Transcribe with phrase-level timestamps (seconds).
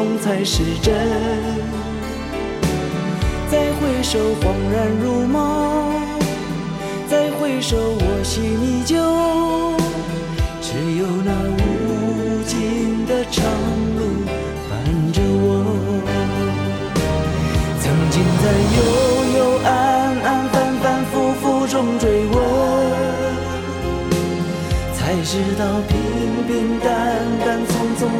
[0.00, 0.94] 梦才是真。
[3.50, 5.38] 再回首，恍然如梦；
[7.06, 8.96] 再回首，我心依旧。
[10.62, 13.44] 只有那无尽的长
[13.98, 14.00] 路
[14.70, 14.72] 伴
[15.12, 15.44] 着我。
[17.82, 18.44] 曾经在
[18.76, 18.78] 幽
[19.36, 19.68] 幽暗
[20.24, 21.12] 暗、反反复
[21.42, 22.34] 复中追问，
[24.94, 25.98] 才知道平。
[26.50, 26.88] 平淡
[27.44, 27.64] 淡，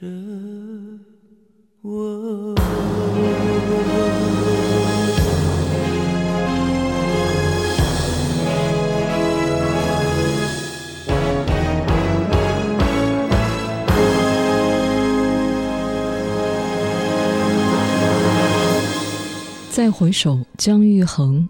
[0.00, 0.06] 着
[1.82, 2.54] 我。
[19.70, 21.46] 再回首，姜育恒。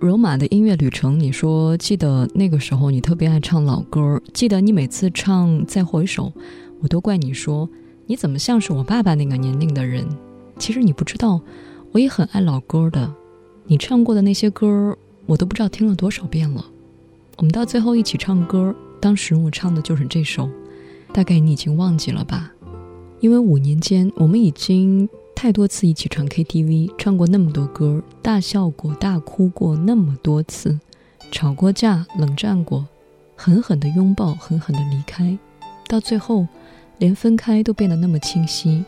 [0.00, 6.24] 罗马的音乐旅程，你说记得那个时候你特别爱唱老歌，记得你每次唱《再回首》，
[6.80, 7.68] 我都怪你说
[8.06, 10.06] 你怎么像是我爸爸那个年龄的人。
[10.58, 11.40] 其实你不知道，
[11.92, 13.12] 我也很爱老歌的。
[13.64, 14.96] 你唱过的那些歌，
[15.26, 16.64] 我都不知道听了多少遍了。
[17.36, 20.48] 我们到最后一起唱歌，当时我唱的就是这首，
[21.12, 22.52] 大概你已经忘记了吧？
[23.20, 30.78] 因为五年间，我们已经太多次一起唱 KTV，唱过那么多歌，大笑过、大哭过那么多次，
[31.30, 32.86] 吵过架、冷战过，
[33.36, 35.38] 狠狠的拥抱，狠狠的离开，
[35.86, 36.46] 到最后，
[37.00, 38.84] 连分开都变得那么清晰，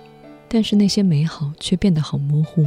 [0.47, 2.63] 但是那些美好却变得好模糊。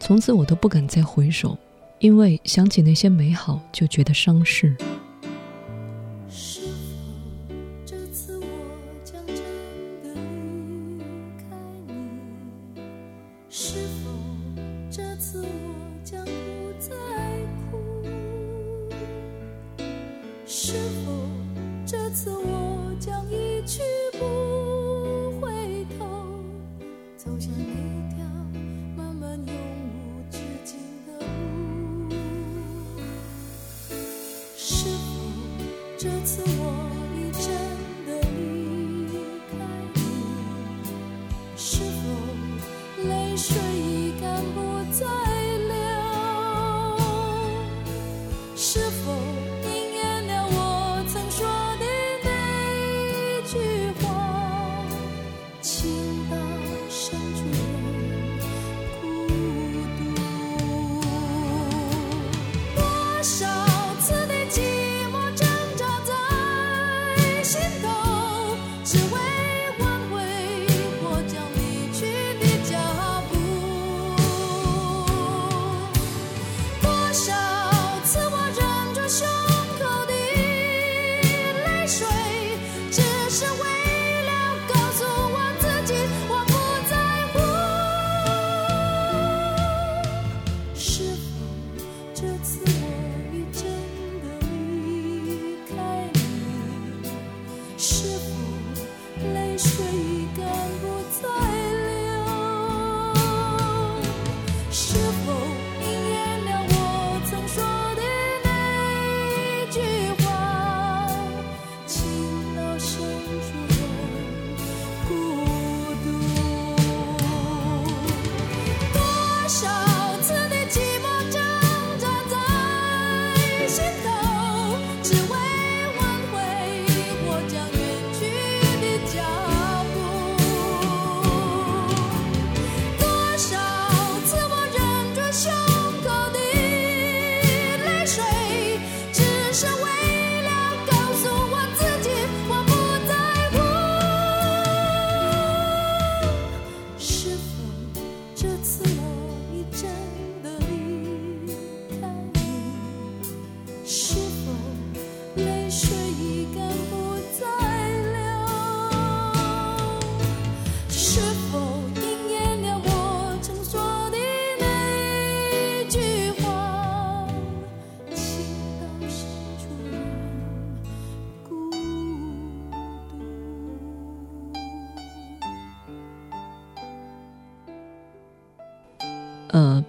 [0.00, 1.56] 从此我都不敢再回首，
[2.00, 4.76] 因为想起那些美好就觉得伤势。
[77.12, 77.41] show.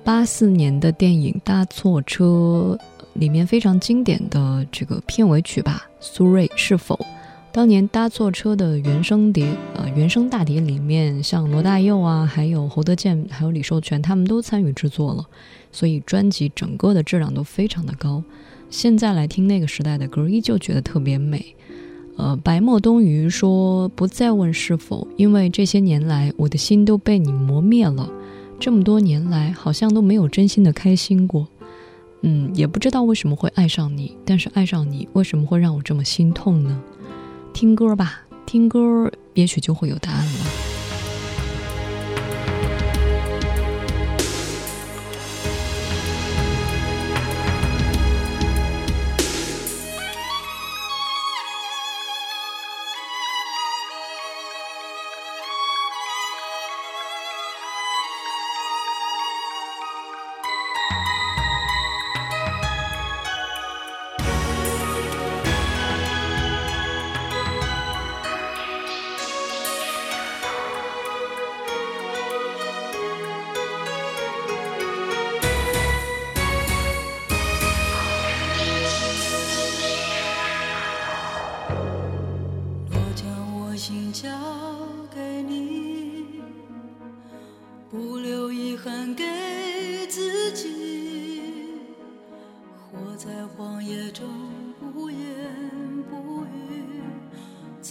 [0.04, 2.78] 八四年的电影《搭错车》
[3.20, 7.00] 里面非常经典的这个片尾曲吧，苏芮是否？
[7.52, 15.24] 当年《搭错车》的原声碟，呃，原声大碟里面，像罗大佑啊，还有侯德健，还有李寿全，他们都参与制作了，
[15.72, 18.24] 所以专辑整个的质量都非常的高。
[18.72, 21.46] 现在来听那个时代的歌，依旧觉得特别美。
[22.18, 28.10] 呃，白墨冬鱼说：“不再问是否，因为这些年来，我的心都被你磨灭了。”
[28.64, 31.46] 这么多年来，好像都没有真心的开心过，
[32.22, 36.82] 嗯，也不知道为什么会爱上你，但是爱上你为什么会让我这么心痛呢？
[37.54, 40.63] 听歌吧，听歌，也许就会有答案了。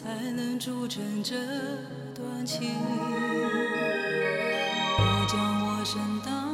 [0.02, 1.36] 才能铸成这
[2.12, 2.70] 段情。
[4.98, 6.51] 我将我身当。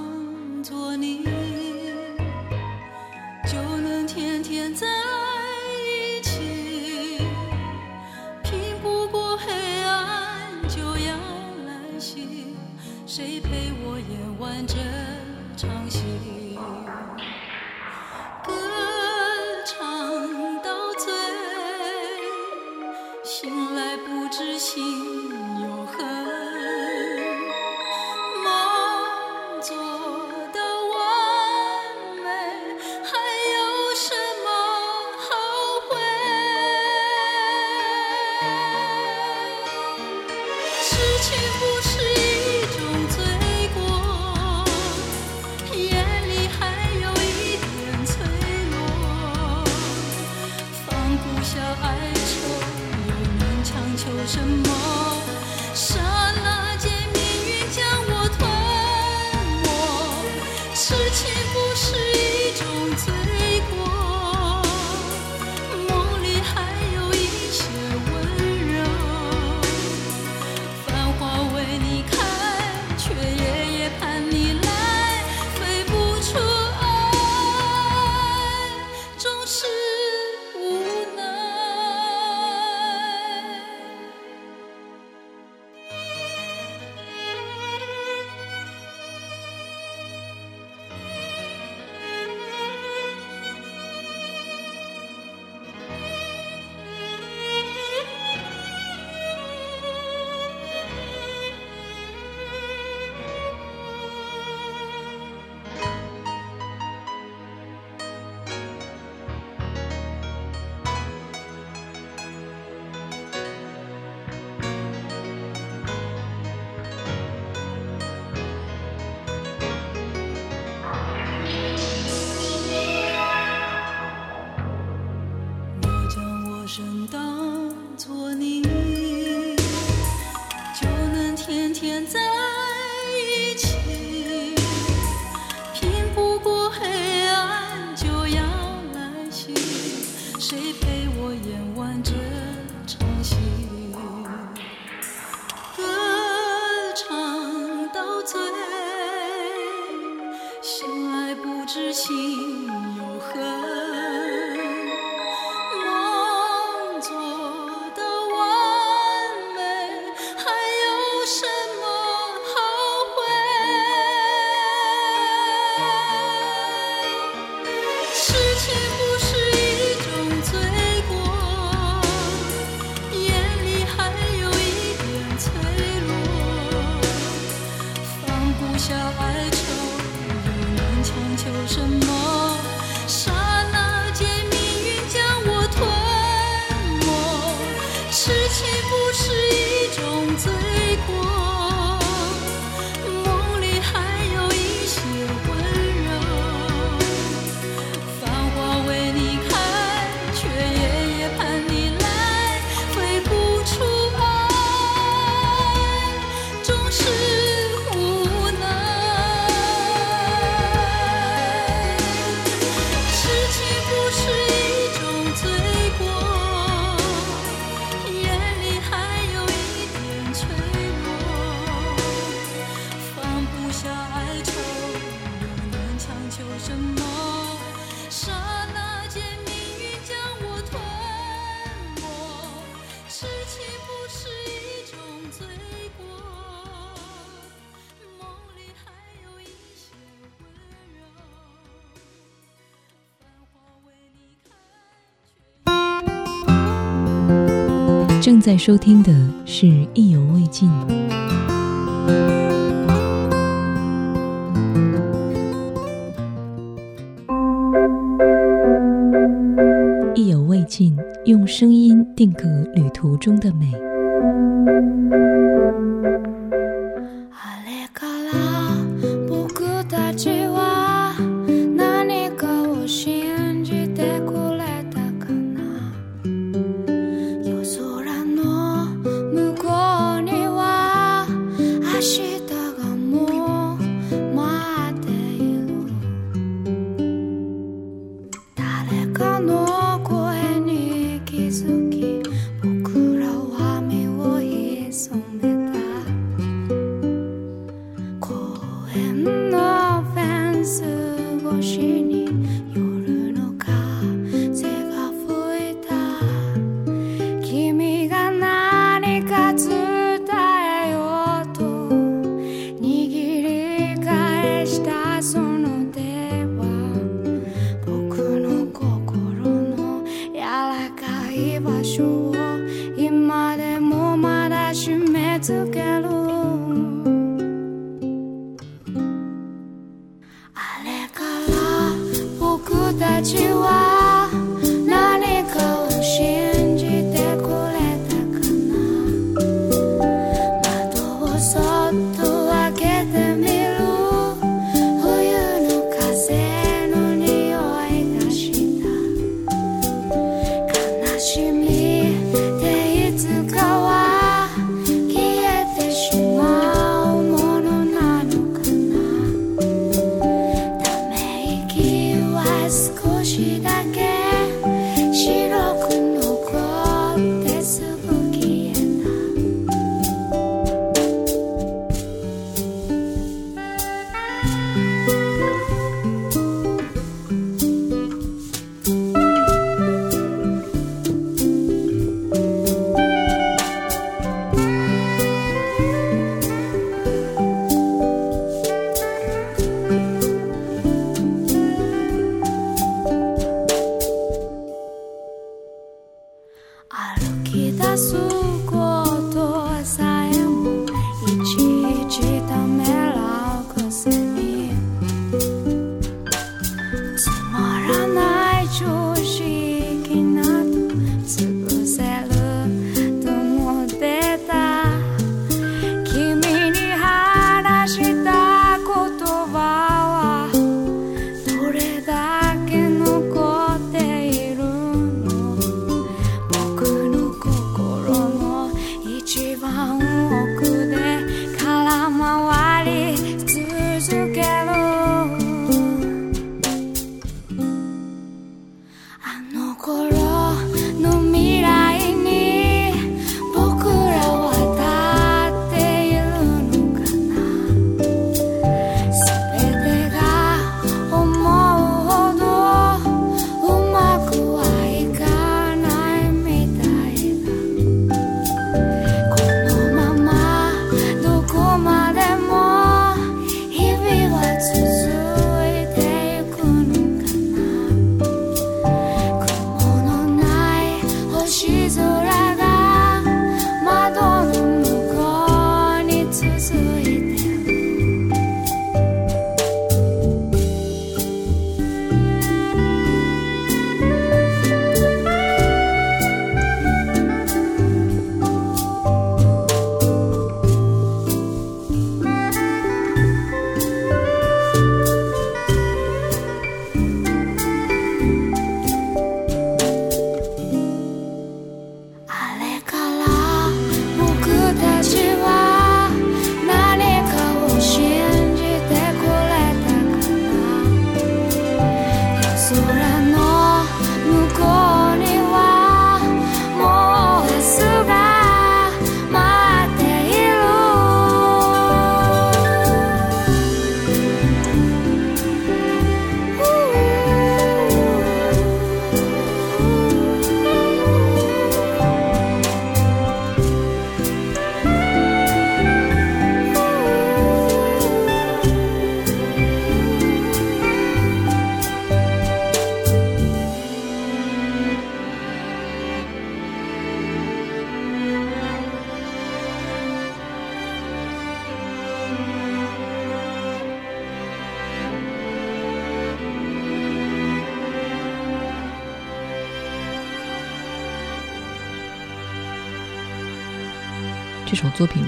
[248.59, 249.13] 收听的
[249.47, 250.69] 是意犹未尽。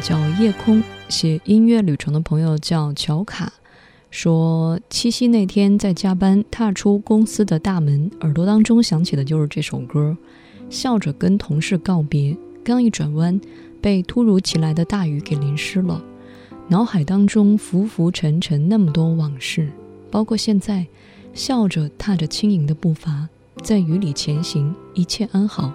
[0.01, 3.53] 叫夜空写音乐旅程的朋友叫乔卡
[4.11, 10.17] 说七夕那天在加班踏出公司的大门耳朵当中响起的就是这首歌。
[10.69, 13.41] 笑着跟同事告别刚一转弯
[13.81, 16.03] 被突如其来的大雨给淋湿了。
[16.69, 19.71] 脑海当中浮浮沉沉那么多往事。
[20.11, 20.87] 包括现在
[21.33, 23.29] 笑着踏着轻盈的步伐
[23.63, 25.73] 在雨里前行一切安好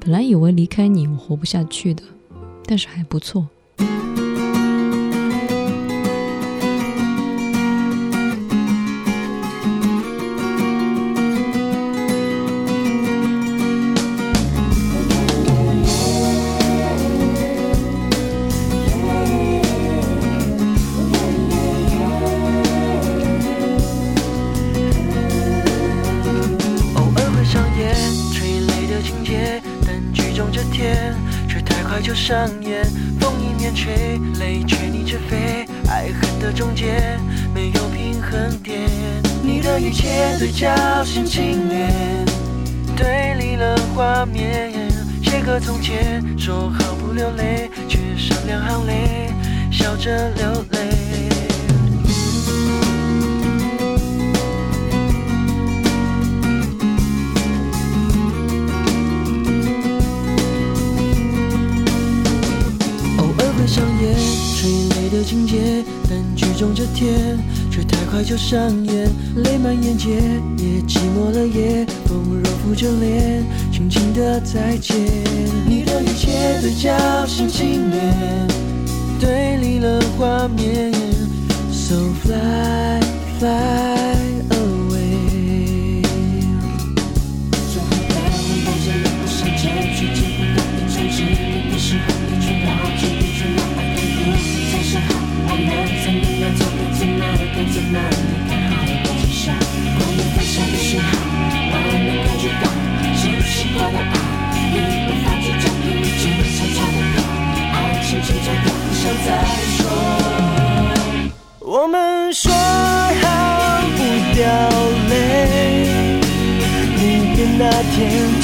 [0.00, 2.02] 本来以为离开你我活不下去的
[2.66, 3.46] 但是还不错。
[3.76, 4.13] Thank you.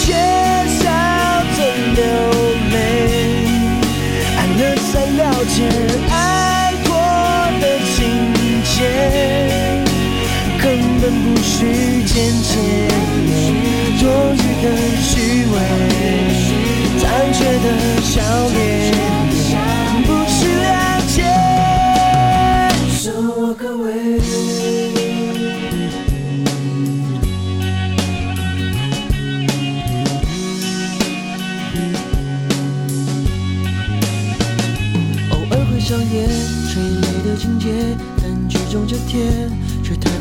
[0.07, 0.30] change.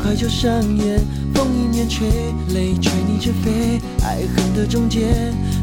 [0.10, 1.00] 快就上演，
[1.36, 2.08] 风一面吹，
[2.56, 5.06] 泪吹你直飞，爱恨的终结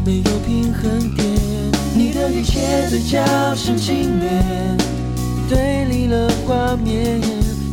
[0.05, 1.27] 没有平衡点。
[1.97, 3.19] 你的一切嘴角
[3.57, 4.79] 是情面，
[5.49, 7.21] 对立了画面，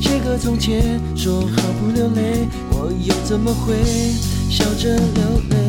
[0.02, 3.76] 写个从前，说好不流泪，我又怎么会
[4.50, 5.63] 笑着流泪？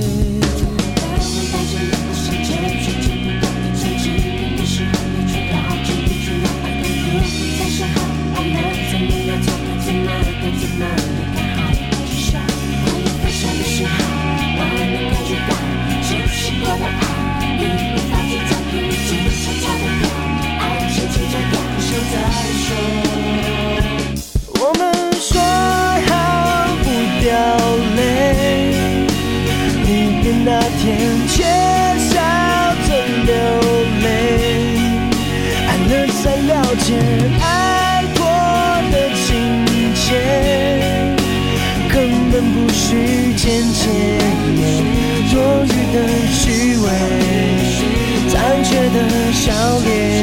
[48.95, 50.14] 的笑脸。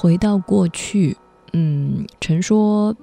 [0.00, 1.14] 回到过去，
[1.52, 2.96] 嗯，陈说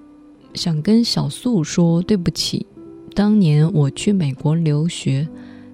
[0.56, 2.66] 想跟小素说对不起，
[3.14, 5.28] 当年我去美国留学，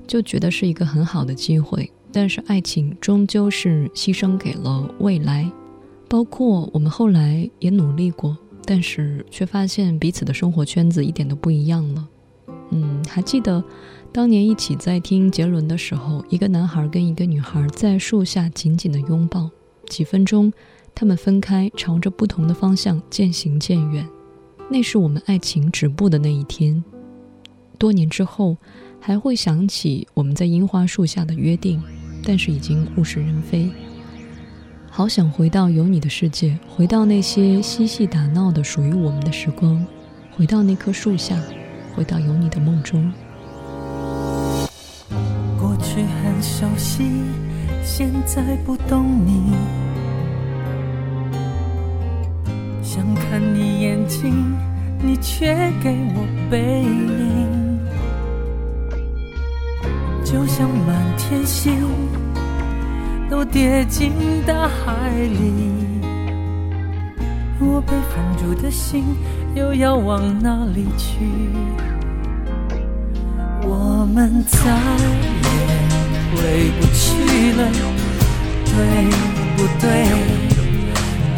[0.05, 5.49] 就觉得是一个很好的机会，但是爱情终究是牺牲给了未来，
[6.09, 12.05] 包括我们后来也努力过，但是却发现彼此的生活圈子一点都不一样了。
[12.71, 13.63] 嗯，还记得
[14.11, 19.49] 当年一起在听杰伦的时候，一个男孩跟一个女孩在树下紧紧的拥抱，
[19.87, 20.51] 几分钟。
[20.95, 24.07] 他们分开，朝着不同的方向渐行渐远。
[24.69, 26.83] 那是我们爱情止步的那一天。
[27.77, 28.55] 多年之后，
[28.99, 31.81] 还会想起我们在樱花树下的约定，
[32.23, 33.69] 但是已经物是人非。
[34.89, 39.85] 好想回到有你的世界，回到那些嬉戏打闹的属于我们的时光，
[40.31, 41.37] 回到那棵树下，
[41.95, 43.11] 回到有你的梦中。
[45.59, 47.03] 过去很熟悉，
[47.83, 49.53] 现在不懂你。
[52.95, 54.55] 想看你眼睛，
[55.01, 55.47] 你却
[55.81, 57.79] 给我背影，
[60.23, 61.73] 就像满天星
[63.31, 64.11] 都跌进
[64.45, 65.73] 大海里。
[67.59, 69.03] 我被放逐的心
[69.55, 71.25] 又要往哪里去？
[73.63, 74.69] 我们再
[75.41, 75.49] 也
[76.35, 77.09] 回不去
[77.53, 77.71] 了，
[78.65, 79.09] 对
[79.57, 80.52] 不对？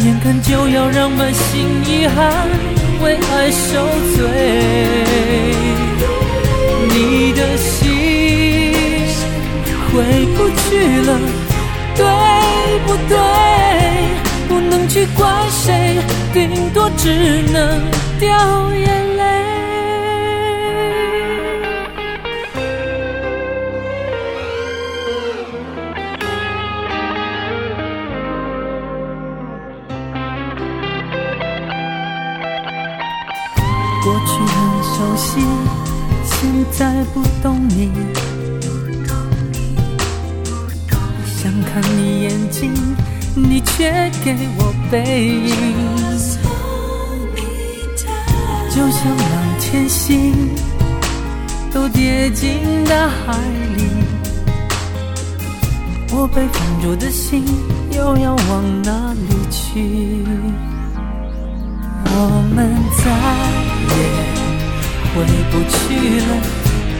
[0.00, 2.48] 眼看就要让满心遗憾
[3.02, 3.86] 为爱受
[4.16, 4.24] 罪，
[6.88, 7.80] 你的心
[9.92, 10.02] 回
[10.36, 11.18] 不去了，
[11.96, 12.04] 对
[12.86, 13.18] 不对？
[14.48, 15.98] 不能去怪谁，
[16.32, 17.82] 顶多只能
[18.18, 18.28] 掉
[18.74, 19.49] 眼泪。
[37.86, 38.02] 你。
[41.24, 42.72] 想看你眼睛，
[43.34, 44.98] 你却给我背
[45.48, 45.56] 影，
[48.68, 50.34] 就像满天星
[51.72, 53.38] 都跌进大海
[53.76, 53.78] 里。
[56.12, 57.44] 我被放逐的心
[57.92, 60.24] 又要往哪里去？
[62.04, 62.58] 我们
[62.98, 63.02] 再
[63.96, 63.98] 也
[65.14, 65.78] 回不去
[66.26, 66.30] 了，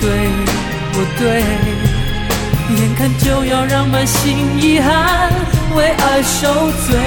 [0.00, 0.08] 对
[0.92, 1.42] 不对？
[2.70, 5.32] 眼看就要让满心遗憾
[5.74, 6.98] 为爱受罪，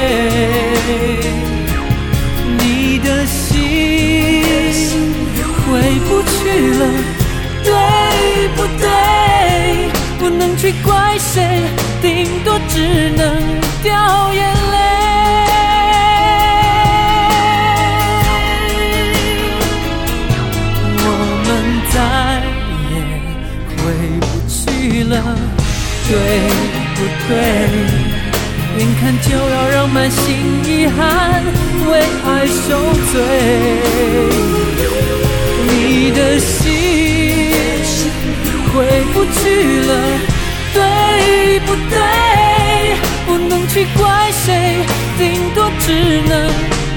[2.57, 4.43] 你的心
[5.63, 6.81] 回不去了，
[7.63, 7.69] 对
[8.55, 8.89] 不对？
[10.17, 11.61] 不能去怪谁，
[12.01, 13.21] 顶多只能
[13.83, 15.00] 掉眼泪。
[26.11, 26.19] 对
[26.95, 27.31] 不对？
[28.77, 30.19] 眼看就要让满心
[30.65, 30.99] 遗憾
[31.89, 31.91] 为
[32.25, 32.67] 爱受
[33.11, 33.15] 罪，
[35.67, 36.59] 你的心
[38.73, 38.73] 回
[39.13, 39.41] 不去
[39.87, 39.91] 了，
[40.73, 40.79] 对
[41.65, 41.95] 不对？
[43.25, 44.85] 不能去怪谁，
[45.17, 45.21] 顶
[45.53, 46.31] 多只能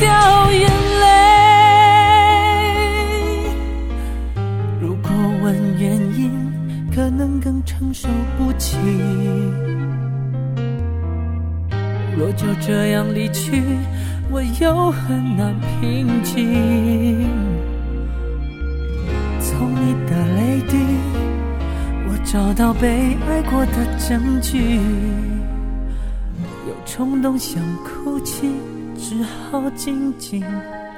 [0.00, 0.93] 掉眼泪。
[7.16, 8.76] 能更承受不起。
[12.16, 13.62] 若就这样离去，
[14.30, 17.28] 我又很难平静。
[19.40, 20.76] 从你的泪滴，
[22.08, 24.80] 我找到被爱过的证据。
[26.66, 28.48] 有冲动想哭泣，
[28.96, 30.42] 只好紧紧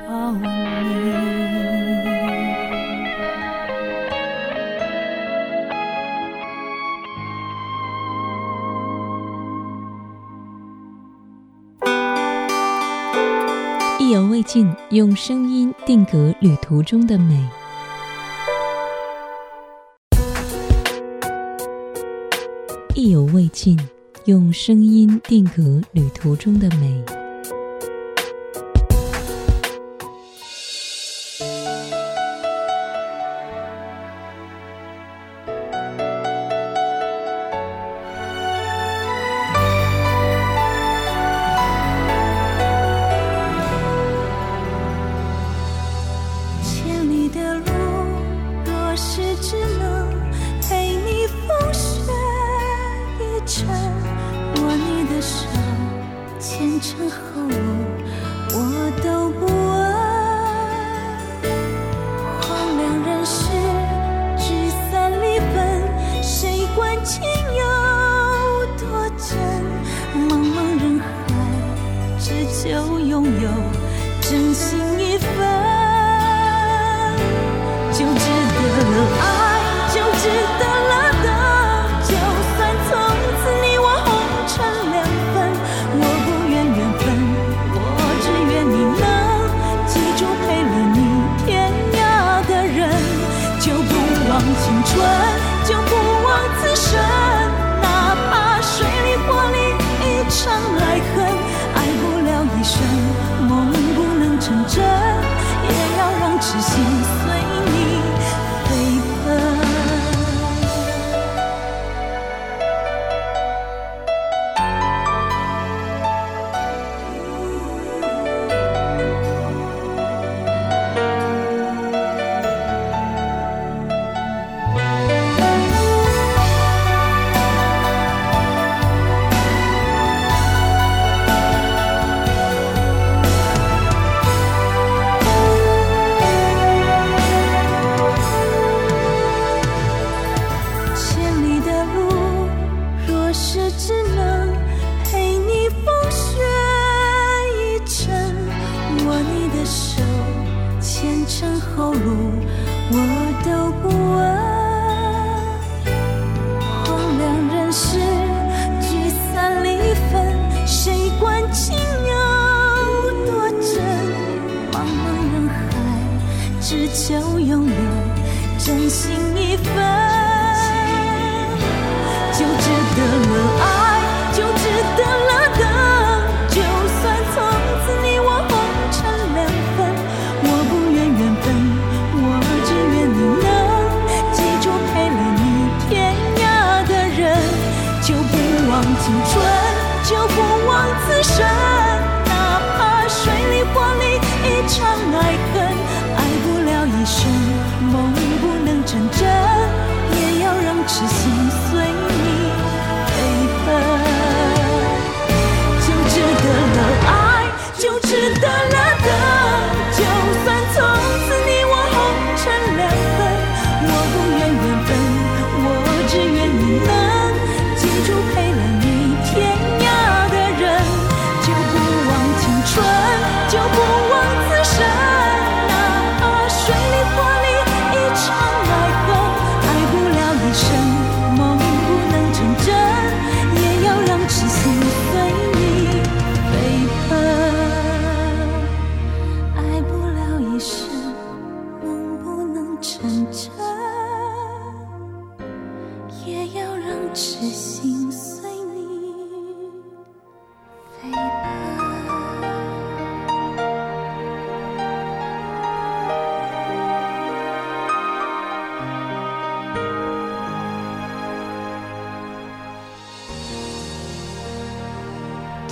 [0.08, 1.35] 抱你。
[14.16, 17.46] 犹未尽，用声音定格旅途中的美。
[22.94, 23.78] 意犹未尽，
[24.24, 27.25] 用声音定格旅途中的美。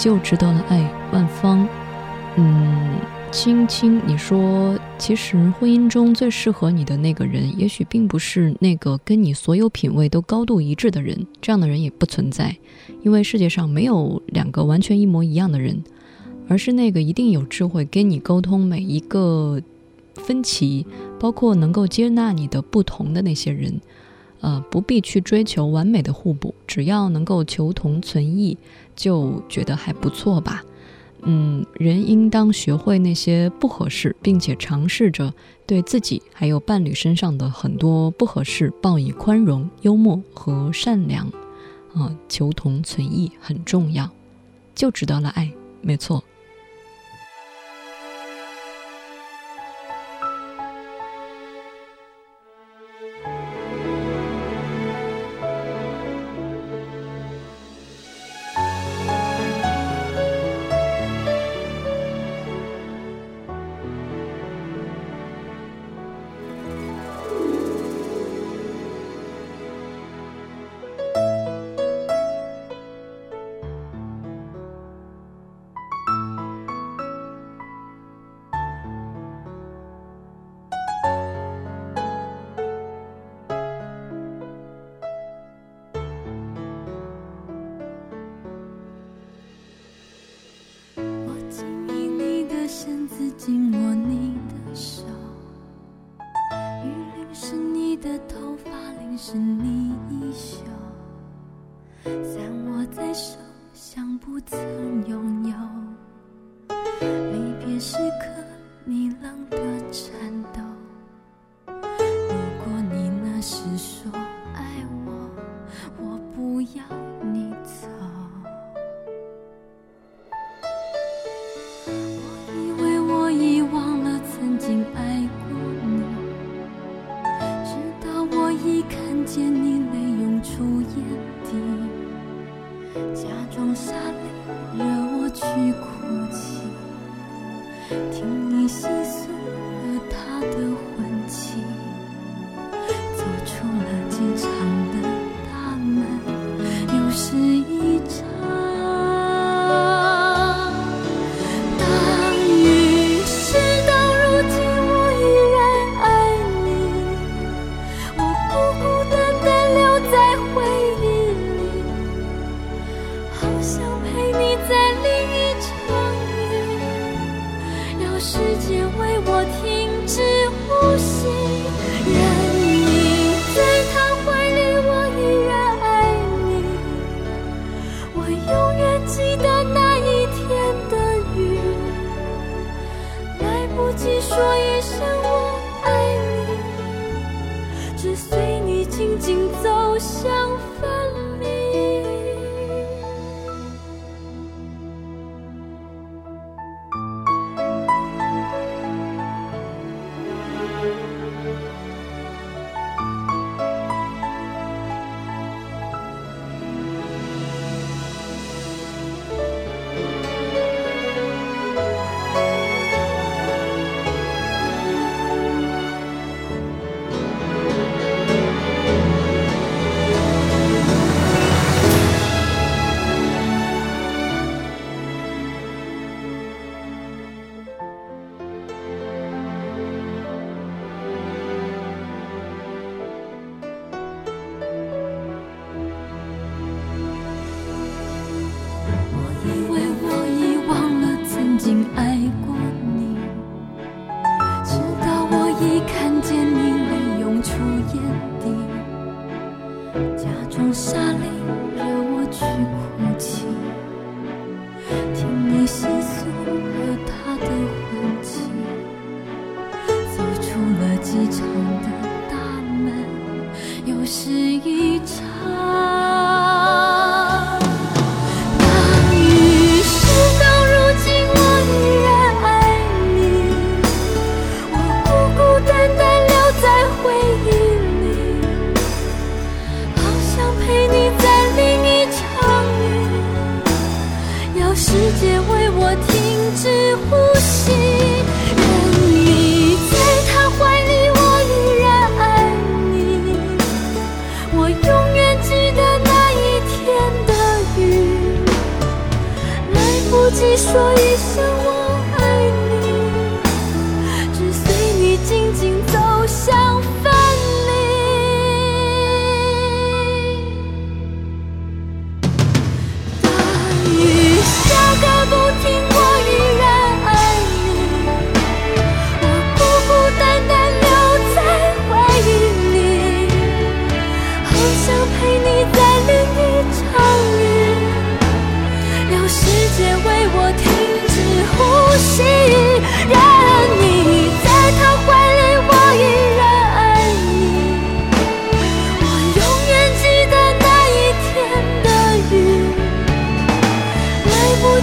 [0.05, 1.09] 就值得了爱。
[1.15, 1.67] 万芳，
[2.37, 3.01] 嗯，
[3.33, 12.55] 青青，你说，其实婚姻中最适合你的那个人，也许并不是那个跟你所有品味都高度一致的人，这样的人也不存在，
[13.01, 15.83] 因为世界上没有两个完全一模一样的人，
[16.49, 19.59] 而是那个一定有智慧跟你沟通每一个
[20.17, 20.87] 分歧，
[21.19, 23.81] 包括能够接纳你的不同的那些人。
[24.41, 28.59] 呃，不必去追求完美的互补，只要能够求同存异，
[28.95, 30.63] 就觉得还不错吧。
[31.23, 35.33] 嗯，人应当学会那些不合适，并且尝试着
[35.67, 41.27] 对自己还有伴侣身上的很多不合适报以宽容、幽默和善良。
[41.95, 44.11] 啊、求同存异很重要，
[44.75, 46.25] 就值得了爱，没错。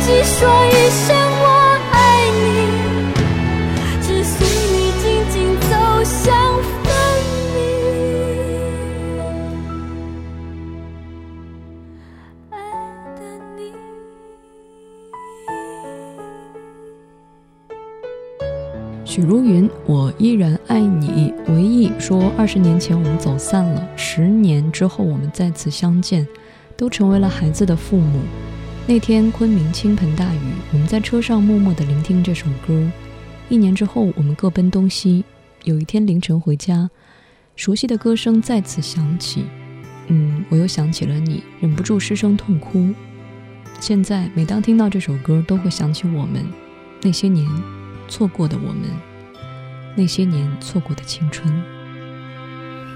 [0.01, 1.45] 来不及说一声我
[1.91, 1.95] 爱
[2.31, 2.43] 你，
[4.01, 4.33] 只随
[4.73, 5.35] 你紧紧
[5.69, 5.69] 走
[6.03, 6.33] 向
[6.83, 6.89] 分
[7.53, 7.57] 离。
[12.49, 12.55] 爱
[13.15, 13.21] 的
[13.55, 13.59] 你。
[19.05, 21.31] 许茹芸，我依然爱你。
[21.47, 26.27] 唯一说，二十年前我们走散了，十年之后我们再次相见，
[26.75, 28.19] 都成为了孩子的父母。
[28.87, 30.39] 那天昆明倾盆大雨，
[30.73, 32.91] 我们在车上默默地聆听这首歌。
[33.47, 35.23] 一年之后，我们各奔东西。
[35.63, 36.89] 有一天凌晨回家，
[37.55, 39.45] 熟悉的歌声再次响起，
[40.07, 42.89] 嗯，我又想起了你，忍不住失声痛哭。
[43.79, 46.43] 现在每当听到这首歌，都会想起我们
[47.03, 47.47] 那些年
[48.07, 48.89] 错过的我们，
[49.95, 51.63] 那些年错过的青春。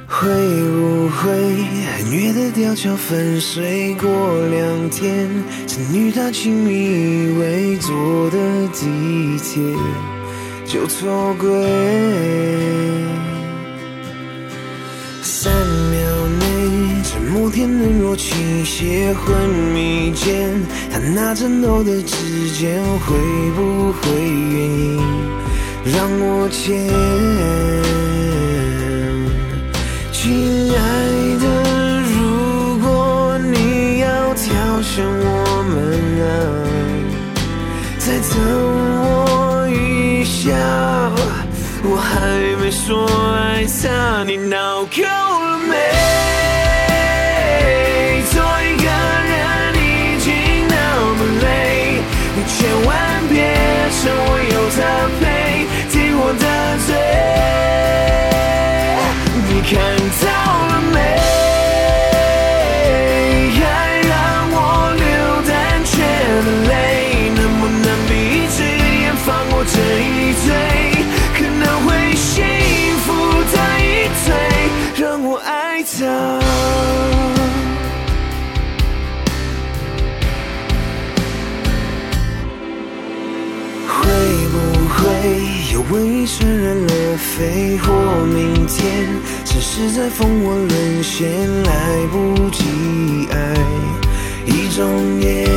[0.07, 1.33] 会不会
[1.97, 4.07] 很远的吊桥粉碎过
[4.49, 5.27] 两天，
[5.67, 8.37] 曾与他亲密依偎坐的
[8.71, 9.61] 地铁
[10.65, 11.49] 就错过。
[15.23, 15.51] 三
[15.91, 15.99] 秒
[16.39, 20.53] 内，沉默天冷若倾斜，昏迷间，
[20.91, 23.17] 他那颤抖的指尖，会
[23.55, 24.99] 不会愿意
[25.83, 26.87] 让我牵？
[30.25, 30.77] 亲爱
[31.37, 31.45] 的，
[32.01, 35.77] 如果你要挑选我们
[36.25, 36.25] 啊，
[37.99, 38.33] 再等
[39.03, 40.49] 我一下，
[41.83, 42.09] 我还
[42.59, 43.05] 没说
[43.35, 45.75] 爱他，你闹够了没？
[89.77, 91.29] 是在烽火沦陷，
[91.63, 92.63] 来不及
[93.29, 93.35] 爱
[94.45, 95.49] 一种烟。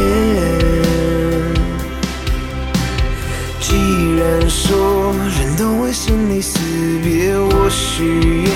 [3.60, 3.76] 既
[4.16, 6.58] 然说人都会生离死
[7.04, 8.06] 别，我许
[8.42, 8.50] 愿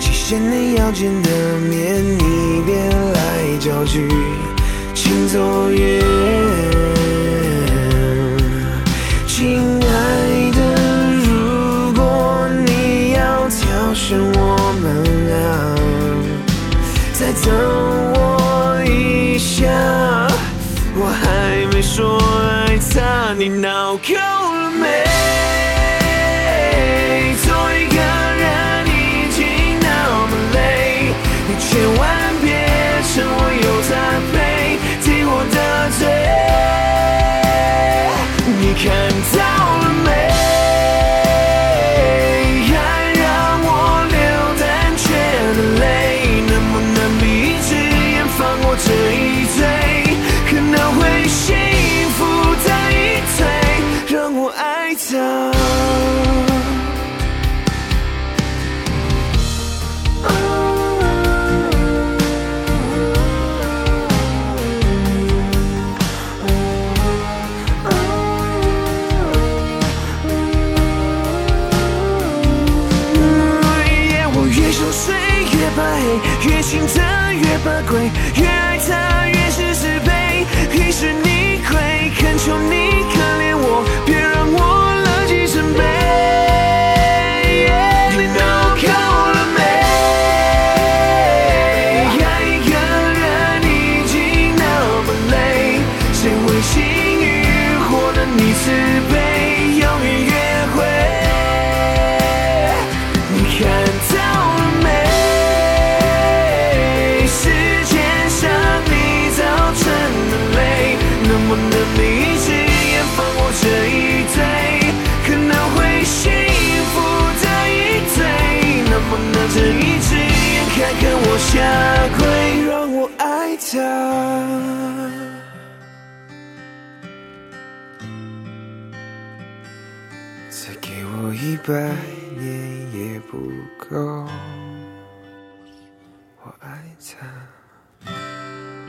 [0.00, 1.30] 期限内要见的
[1.60, 2.74] 面，你别
[3.14, 4.10] 来搅局，
[4.92, 6.15] 请走远。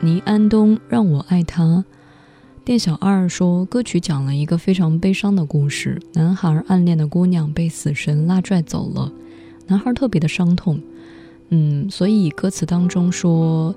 [0.00, 1.84] 倪安东让我爱他。
[2.64, 9.10] 店小二说，歌曲讲了一个非常悲伤的故事，男孩暗恋的姑娘被死神拉拽走了，
[9.66, 10.80] 男孩特别的伤痛。
[11.48, 13.74] 嗯，所以歌词当中说，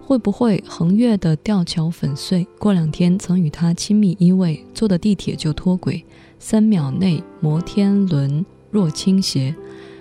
[0.00, 2.46] 会不会横越的吊桥粉碎？
[2.58, 6.02] 过两天曾与他亲密依偎，坐的地铁就脱轨，
[6.38, 9.54] 三秒内摩天轮若倾斜。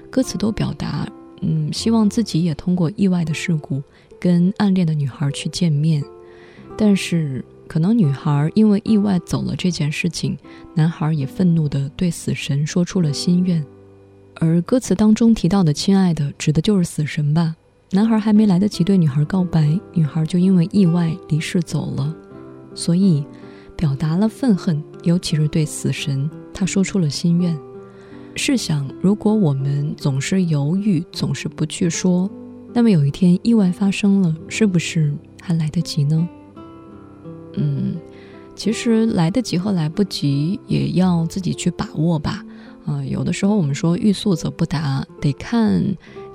[0.09, 1.05] 歌词都表达，
[1.41, 3.83] 嗯，希望自己也通过意外的事故
[4.19, 6.03] 跟暗恋的女孩去见面，
[6.77, 10.37] 但是可能女孩因为意外走了这件事情，
[10.73, 13.63] 男孩也愤怒地对死神说出了心愿。
[14.35, 17.55] 而歌词当中提到的“亲爱的”，指的就是死神吧？
[17.91, 22.13] 男孩还没来得及对女孩告白，女孩就因为意外离世走了，
[22.75, 23.25] 所以
[23.75, 27.57] 表达了愤恨，尤其是对死神，他说出了心愿。
[28.35, 32.29] 试想，如果我们总是犹豫，总是不去说，
[32.77, 35.11] 那么有一天意外发生了，是不是
[35.41, 36.29] 还来得及呢？
[37.53, 37.95] 嗯，
[38.55, 42.45] 其实来得及和来不及也要自己去把握吧。
[42.85, 45.83] 啊、有的时候我们说欲速则不达，得看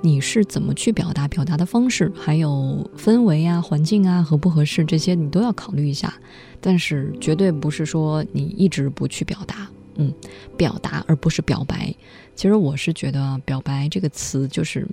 [0.01, 6.13] 你是怎么去表达，表达的方式，还有氛围啊、环境啊合不合适，这些你都要考虑一下。
[6.59, 10.13] 但是绝对不是说你一直不去表达，嗯，
[10.57, 11.95] 表达而不是表白。
[12.35, 14.85] 其实我是觉得“表白”这个词就是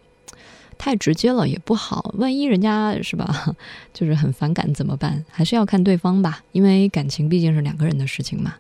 [0.83, 2.15] 太直接了，也不好。
[2.17, 3.55] 万一人家是吧，
[3.93, 5.23] 就是很反感怎么办？
[5.31, 8.55] 还是要看对方吧，因为感情毕竟是两个人的事情嘛。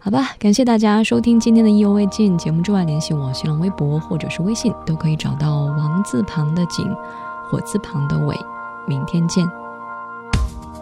[0.00, 6.84] 好吧，感谢大家收听今天的意犹未尽节目之外，联系我新浪微博或者是微信都可以找到王字旁的景，
[7.48, 8.36] 火字旁的伟。
[8.88, 9.48] 明天见。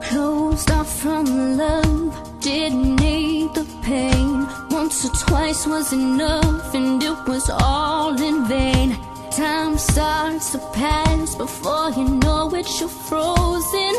[0.01, 1.27] Closed off from
[1.59, 4.47] love, didn't need the pain.
[4.71, 8.95] Once or twice was enough, and it was all in vain.
[9.39, 13.95] Time starts to pass before you know it, you're frozen.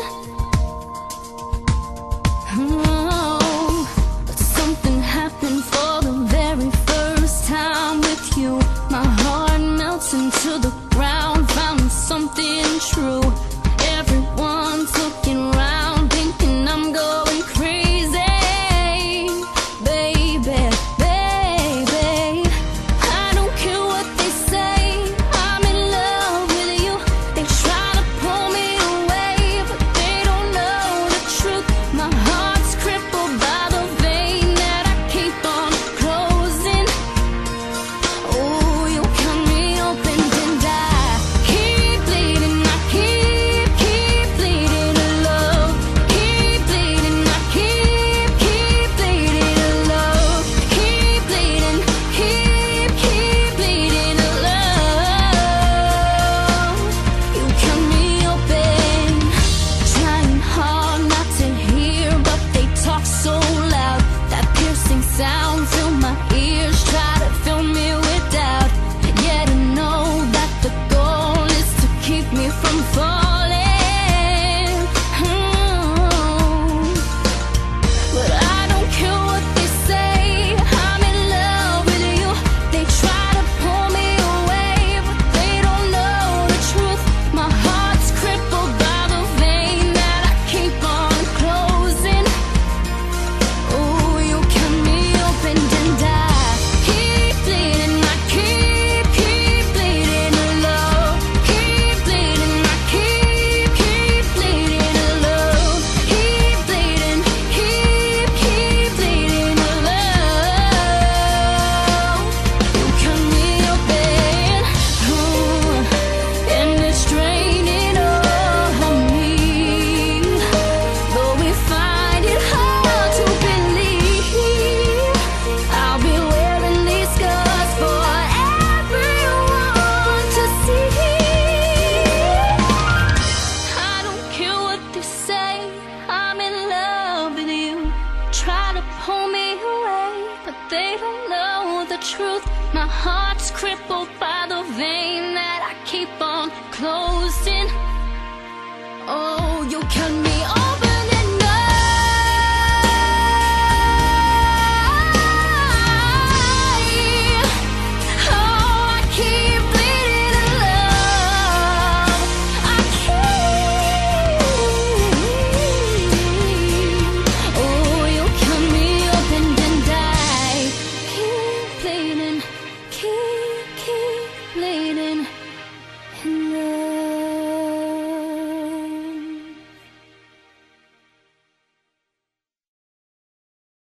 [2.52, 8.58] Oh, but something happened for the very first time with you.
[8.90, 13.22] My heart melts into the ground, found something true.
[13.96, 15.79] Everyone's looking round,